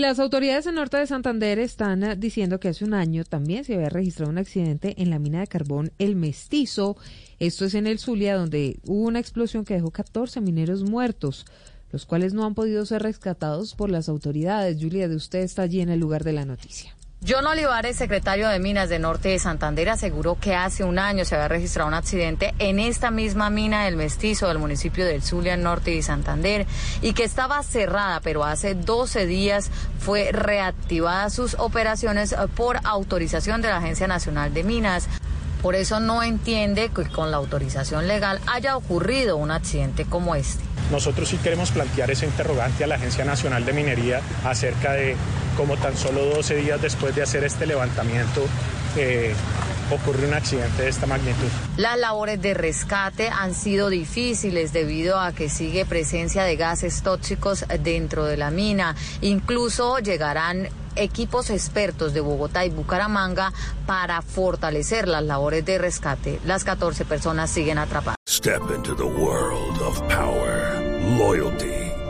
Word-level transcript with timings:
Las 0.00 0.18
autoridades 0.18 0.64
en 0.64 0.76
norte 0.76 0.96
de 0.96 1.06
Santander 1.06 1.58
están 1.58 2.02
eh, 2.02 2.16
diciendo 2.16 2.58
que 2.58 2.68
hace 2.68 2.86
un 2.86 2.94
año 2.94 3.22
también 3.22 3.64
se 3.64 3.74
había 3.74 3.90
registrado 3.90 4.30
un 4.30 4.38
accidente 4.38 4.94
en 4.96 5.10
la 5.10 5.18
mina 5.18 5.40
de 5.40 5.46
carbón 5.46 5.92
El 5.98 6.16
Mestizo. 6.16 6.96
Esto 7.38 7.66
es 7.66 7.74
en 7.74 7.86
el 7.86 7.98
Zulia, 7.98 8.34
donde 8.34 8.80
hubo 8.86 9.06
una 9.06 9.18
explosión 9.18 9.66
que 9.66 9.74
dejó 9.74 9.90
14 9.90 10.40
mineros 10.40 10.84
muertos, 10.84 11.44
los 11.92 12.06
cuales 12.06 12.32
no 12.32 12.46
han 12.46 12.54
podido 12.54 12.86
ser 12.86 13.02
rescatados 13.02 13.74
por 13.74 13.90
las 13.90 14.08
autoridades. 14.08 14.78
Julia, 14.80 15.06
de 15.06 15.16
usted 15.16 15.40
está 15.40 15.62
allí 15.62 15.82
en 15.82 15.90
el 15.90 16.00
lugar 16.00 16.24
de 16.24 16.32
la 16.32 16.46
noticia. 16.46 16.96
John 17.28 17.46
Olivares, 17.46 17.96
secretario 17.96 18.48
de 18.48 18.58
Minas 18.58 18.88
de 18.88 18.98
Norte 18.98 19.28
de 19.28 19.38
Santander, 19.38 19.90
aseguró 19.90 20.38
que 20.40 20.54
hace 20.54 20.84
un 20.84 20.98
año 20.98 21.26
se 21.26 21.34
había 21.34 21.48
registrado 21.48 21.86
un 21.86 21.92
accidente 21.92 22.54
en 22.58 22.78
esta 22.78 23.10
misma 23.10 23.50
mina 23.50 23.84
del 23.84 23.96
Mestizo 23.96 24.48
del 24.48 24.58
municipio 24.58 25.04
del 25.04 25.22
Zulia, 25.22 25.54
Norte 25.58 25.90
de 25.90 26.00
Santander, 26.00 26.66
y 27.02 27.12
que 27.12 27.24
estaba 27.24 27.62
cerrada, 27.62 28.20
pero 28.20 28.42
hace 28.42 28.74
12 28.74 29.26
días 29.26 29.70
fue 29.98 30.32
reactivada 30.32 31.28
sus 31.28 31.56
operaciones 31.58 32.34
por 32.56 32.78
autorización 32.84 33.60
de 33.60 33.68
la 33.68 33.76
Agencia 33.76 34.06
Nacional 34.06 34.54
de 34.54 34.64
Minas. 34.64 35.06
Por 35.60 35.74
eso 35.74 36.00
no 36.00 36.22
entiende 36.22 36.88
que 36.88 37.04
con 37.04 37.30
la 37.30 37.36
autorización 37.36 38.08
legal 38.08 38.40
haya 38.46 38.78
ocurrido 38.78 39.36
un 39.36 39.50
accidente 39.50 40.06
como 40.06 40.36
este. 40.36 40.64
Nosotros 40.90 41.28
sí 41.28 41.36
queremos 41.36 41.70
plantear 41.70 42.10
ese 42.10 42.24
interrogante 42.24 42.84
a 42.84 42.86
la 42.86 42.94
Agencia 42.94 43.26
Nacional 43.26 43.66
de 43.66 43.74
Minería 43.74 44.22
acerca 44.42 44.92
de 44.92 45.16
cómo 45.60 45.76
tan 45.76 45.94
solo 45.94 46.24
12 46.24 46.56
días 46.56 46.80
después 46.80 47.14
de 47.14 47.22
hacer 47.22 47.44
este 47.44 47.66
levantamiento 47.66 48.42
eh, 48.96 49.34
ocurre 49.90 50.26
un 50.26 50.32
accidente 50.32 50.84
de 50.84 50.88
esta 50.88 51.04
magnitud. 51.04 51.48
Las 51.76 51.98
labores 51.98 52.40
de 52.40 52.54
rescate 52.54 53.28
han 53.28 53.54
sido 53.54 53.90
difíciles 53.90 54.72
debido 54.72 55.20
a 55.20 55.32
que 55.32 55.50
sigue 55.50 55.84
presencia 55.84 56.44
de 56.44 56.56
gases 56.56 57.02
tóxicos 57.02 57.66
dentro 57.82 58.24
de 58.24 58.38
la 58.38 58.50
mina. 58.50 58.96
Incluso 59.20 59.98
llegarán 59.98 60.70
equipos 60.96 61.50
expertos 61.50 62.14
de 62.14 62.20
Bogotá 62.20 62.64
y 62.64 62.70
Bucaramanga 62.70 63.52
para 63.84 64.22
fortalecer 64.22 65.08
las 65.08 65.24
labores 65.24 65.66
de 65.66 65.76
rescate. 65.76 66.40
Las 66.46 66.64
14 66.64 67.04
personas 67.04 67.50
siguen 67.50 67.76
atrapadas. 67.76 68.16
Step 68.26 68.62
into 68.74 68.94
the 68.96 69.04
world 69.04 69.78
of 69.82 70.00
power, 70.08 70.80
loyalty 71.18 71.89